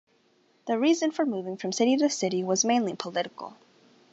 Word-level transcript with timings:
The 0.65 0.79
reason 0.79 1.11
for 1.11 1.27
moving 1.27 1.57
from 1.57 1.71
city 1.71 1.95
to 1.97 2.09
city 2.09 2.43
was 2.43 2.65
mainly 2.65 2.95
political. 2.95 3.55